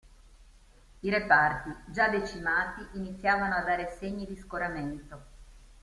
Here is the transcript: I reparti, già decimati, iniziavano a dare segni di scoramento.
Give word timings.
I 1.01 1.09
reparti, 1.11 1.71
già 1.91 2.07
decimati, 2.07 2.83
iniziavano 2.97 3.53
a 3.53 3.61
dare 3.61 3.95
segni 3.99 4.25
di 4.25 4.35
scoramento. 4.35 5.25